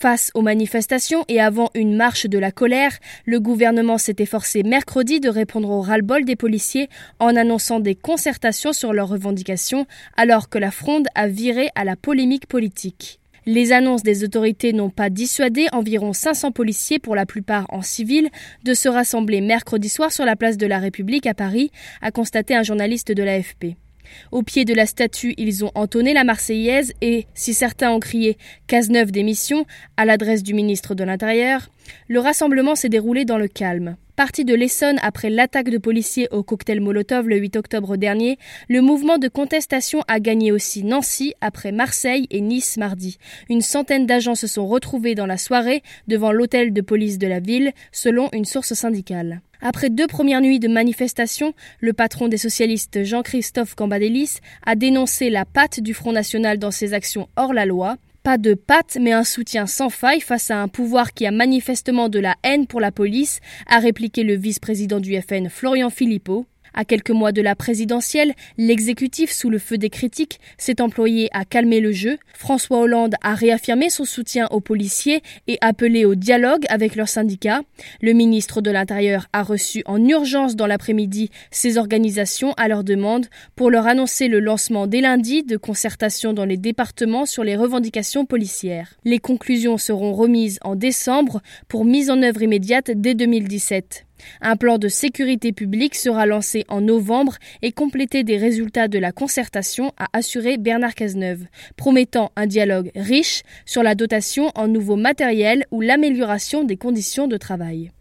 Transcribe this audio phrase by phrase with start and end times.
[0.00, 5.20] Face aux manifestations et avant une marche de la colère, le gouvernement s'est efforcé mercredi
[5.20, 6.88] de répondre au ras-le-bol des policiers
[7.18, 9.86] en annonçant des concertations sur leurs revendications
[10.16, 13.20] alors que la fronde a viré à la polémique politique.
[13.44, 18.30] Les annonces des autorités n'ont pas dissuadé environ 500 policiers, pour la plupart en civil,
[18.64, 21.70] de se rassembler mercredi soir sur la place de la République à Paris,
[22.00, 23.76] a constaté un journaliste de l'AFP.
[24.32, 28.36] Au pied de la statue, ils ont entonné la Marseillaise et, si certains ont crié
[28.66, 29.66] Cazeneuve démission
[29.96, 31.68] à l'adresse du ministre de l'Intérieur,
[32.08, 33.96] le rassemblement s'est déroulé dans le calme.
[34.20, 38.38] Parti de l'Essonne après l'attaque de policiers au cocktail Molotov le 8 octobre dernier,
[38.68, 43.16] le mouvement de contestation a gagné aussi Nancy après Marseille et Nice mardi.
[43.48, 47.40] Une centaine d'agents se sont retrouvés dans la soirée devant l'hôtel de police de la
[47.40, 49.40] ville, selon une source syndicale.
[49.62, 55.46] Après deux premières nuits de manifestation, le patron des socialistes Jean-Christophe Cambadélis a dénoncé la
[55.46, 57.96] patte du Front National dans ses actions hors la loi.
[58.22, 62.10] Pas de patte, mais un soutien sans faille face à un pouvoir qui a manifestement
[62.10, 66.44] de la haine pour la police, a répliqué le vice-président du FN Florian Philippot.
[66.74, 71.44] À quelques mois de la présidentielle, l'exécutif, sous le feu des critiques, s'est employé à
[71.44, 72.18] calmer le jeu.
[72.34, 77.62] François Hollande a réaffirmé son soutien aux policiers et appelé au dialogue avec leurs syndicats.
[78.00, 83.26] Le ministre de l'Intérieur a reçu en urgence dans l'après-midi ces organisations à leur demande
[83.56, 88.26] pour leur annoncer le lancement dès lundi de concertations dans les départements sur les revendications
[88.26, 88.94] policières.
[89.04, 94.06] Les conclusions seront remises en décembre pour mise en œuvre immédiate dès 2017.
[94.40, 99.12] Un plan de sécurité publique sera lancé en novembre et complété des résultats de la
[99.12, 101.46] concertation, a assuré Bernard Cazeneuve,
[101.76, 107.36] promettant un dialogue riche sur la dotation en nouveaux matériels ou l'amélioration des conditions de
[107.36, 107.90] travail.